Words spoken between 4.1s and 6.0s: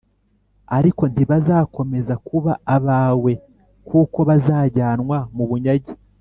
bazajyanwa mu bunyage